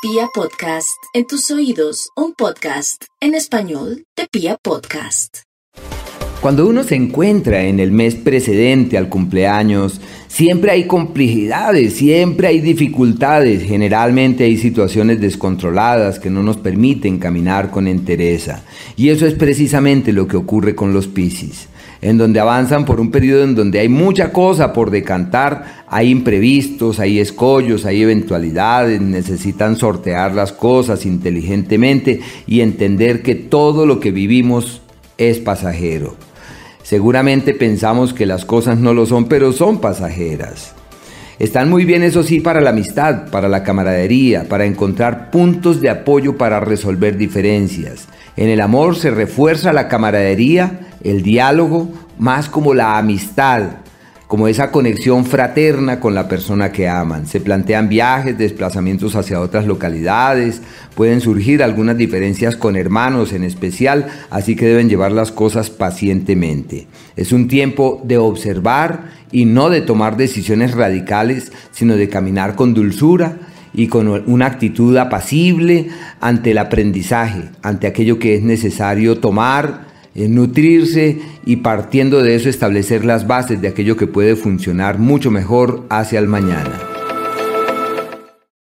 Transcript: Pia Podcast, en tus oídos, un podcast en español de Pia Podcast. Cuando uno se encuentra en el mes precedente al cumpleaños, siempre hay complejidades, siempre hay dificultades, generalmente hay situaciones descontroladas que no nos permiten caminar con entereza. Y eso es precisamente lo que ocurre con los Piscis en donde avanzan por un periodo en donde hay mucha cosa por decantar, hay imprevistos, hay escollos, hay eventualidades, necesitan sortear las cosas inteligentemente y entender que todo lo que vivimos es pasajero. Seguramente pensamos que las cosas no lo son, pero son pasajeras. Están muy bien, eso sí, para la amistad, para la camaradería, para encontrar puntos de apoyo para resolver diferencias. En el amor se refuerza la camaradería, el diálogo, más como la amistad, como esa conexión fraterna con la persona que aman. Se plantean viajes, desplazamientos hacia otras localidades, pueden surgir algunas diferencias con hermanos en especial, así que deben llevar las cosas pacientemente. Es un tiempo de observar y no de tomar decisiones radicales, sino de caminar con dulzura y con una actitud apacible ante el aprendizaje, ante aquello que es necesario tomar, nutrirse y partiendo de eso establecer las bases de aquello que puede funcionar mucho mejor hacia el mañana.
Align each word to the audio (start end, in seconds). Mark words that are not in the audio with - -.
Pia 0.00 0.28
Podcast, 0.32 1.02
en 1.12 1.26
tus 1.26 1.50
oídos, 1.50 2.10
un 2.14 2.32
podcast 2.32 3.02
en 3.20 3.34
español 3.34 4.04
de 4.16 4.28
Pia 4.30 4.56
Podcast. 4.62 5.38
Cuando 6.40 6.68
uno 6.68 6.84
se 6.84 6.94
encuentra 6.94 7.64
en 7.64 7.80
el 7.80 7.90
mes 7.90 8.14
precedente 8.14 8.96
al 8.96 9.08
cumpleaños, 9.08 10.00
siempre 10.28 10.70
hay 10.70 10.86
complejidades, 10.86 11.94
siempre 11.94 12.46
hay 12.46 12.60
dificultades, 12.60 13.64
generalmente 13.64 14.44
hay 14.44 14.56
situaciones 14.56 15.20
descontroladas 15.20 16.20
que 16.20 16.30
no 16.30 16.44
nos 16.44 16.58
permiten 16.58 17.18
caminar 17.18 17.72
con 17.72 17.88
entereza. 17.88 18.62
Y 18.94 19.08
eso 19.08 19.26
es 19.26 19.34
precisamente 19.34 20.12
lo 20.12 20.28
que 20.28 20.36
ocurre 20.36 20.76
con 20.76 20.92
los 20.92 21.08
Piscis 21.08 21.66
en 22.00 22.18
donde 22.18 22.40
avanzan 22.40 22.84
por 22.84 23.00
un 23.00 23.10
periodo 23.10 23.44
en 23.44 23.54
donde 23.54 23.80
hay 23.80 23.88
mucha 23.88 24.32
cosa 24.32 24.72
por 24.72 24.90
decantar, 24.90 25.84
hay 25.88 26.10
imprevistos, 26.10 27.00
hay 27.00 27.18
escollos, 27.18 27.84
hay 27.84 28.02
eventualidades, 28.02 29.00
necesitan 29.00 29.76
sortear 29.76 30.34
las 30.34 30.52
cosas 30.52 31.06
inteligentemente 31.06 32.20
y 32.46 32.60
entender 32.60 33.22
que 33.22 33.34
todo 33.34 33.86
lo 33.86 34.00
que 34.00 34.12
vivimos 34.12 34.82
es 35.16 35.38
pasajero. 35.38 36.16
Seguramente 36.82 37.52
pensamos 37.52 38.14
que 38.14 38.24
las 38.24 38.44
cosas 38.44 38.78
no 38.78 38.94
lo 38.94 39.04
son, 39.04 39.26
pero 39.26 39.52
son 39.52 39.80
pasajeras. 39.80 40.74
Están 41.38 41.70
muy 41.70 41.84
bien, 41.84 42.02
eso 42.02 42.24
sí, 42.24 42.40
para 42.40 42.60
la 42.60 42.70
amistad, 42.70 43.30
para 43.30 43.48
la 43.48 43.62
camaradería, 43.62 44.48
para 44.48 44.64
encontrar 44.64 45.30
puntos 45.30 45.80
de 45.80 45.88
apoyo 45.88 46.36
para 46.36 46.58
resolver 46.58 47.16
diferencias. 47.16 48.08
En 48.36 48.48
el 48.48 48.60
amor 48.60 48.96
se 48.96 49.12
refuerza 49.12 49.72
la 49.72 49.86
camaradería, 49.86 50.80
el 51.04 51.22
diálogo, 51.22 51.92
más 52.18 52.48
como 52.48 52.74
la 52.74 52.98
amistad, 52.98 53.62
como 54.28 54.46
esa 54.46 54.70
conexión 54.70 55.24
fraterna 55.24 56.00
con 56.00 56.14
la 56.14 56.28
persona 56.28 56.70
que 56.70 56.86
aman. 56.86 57.26
Se 57.26 57.40
plantean 57.40 57.88
viajes, 57.88 58.36
desplazamientos 58.36 59.16
hacia 59.16 59.40
otras 59.40 59.66
localidades, 59.66 60.60
pueden 60.94 61.22
surgir 61.22 61.62
algunas 61.62 61.96
diferencias 61.96 62.54
con 62.54 62.76
hermanos 62.76 63.32
en 63.32 63.42
especial, 63.42 64.06
así 64.28 64.54
que 64.54 64.66
deben 64.66 64.90
llevar 64.90 65.12
las 65.12 65.32
cosas 65.32 65.70
pacientemente. 65.70 66.86
Es 67.16 67.32
un 67.32 67.48
tiempo 67.48 68.02
de 68.04 68.18
observar 68.18 69.12
y 69.32 69.46
no 69.46 69.70
de 69.70 69.80
tomar 69.80 70.18
decisiones 70.18 70.74
radicales, 70.74 71.50
sino 71.72 71.96
de 71.96 72.10
caminar 72.10 72.54
con 72.54 72.74
dulzura 72.74 73.38
y 73.72 73.88
con 73.88 74.08
una 74.08 74.46
actitud 74.46 74.94
apacible 74.98 75.88
ante 76.20 76.50
el 76.50 76.58
aprendizaje, 76.58 77.44
ante 77.62 77.86
aquello 77.86 78.18
que 78.18 78.36
es 78.36 78.42
necesario 78.42 79.20
tomar, 79.20 79.87
nutrirse 80.26 81.20
y 81.44 81.56
partiendo 81.56 82.22
de 82.22 82.34
eso 82.34 82.48
establecer 82.48 83.04
las 83.04 83.26
bases 83.26 83.60
de 83.60 83.68
aquello 83.68 83.96
que 83.96 84.08
puede 84.08 84.34
funcionar 84.34 84.98
mucho 84.98 85.30
mejor 85.30 85.84
hacia 85.90 86.18
el 86.18 86.26
mañana. 86.26 86.87